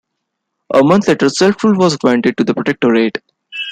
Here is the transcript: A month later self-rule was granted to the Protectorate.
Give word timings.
A 0.73 0.81
month 0.81 1.07
later 1.09 1.29
self-rule 1.29 1.75
was 1.77 1.95
granted 1.95 2.35
to 2.37 2.43
the 2.43 2.55
Protectorate. 2.55 3.19